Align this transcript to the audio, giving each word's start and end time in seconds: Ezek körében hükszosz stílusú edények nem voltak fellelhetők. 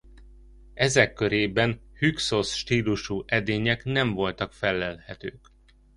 Ezek 0.73 1.13
körében 1.13 1.81
hükszosz 1.93 2.53
stílusú 2.53 3.23
edények 3.25 3.83
nem 3.83 4.13
voltak 4.13 4.53
fellelhetők. 4.53 5.51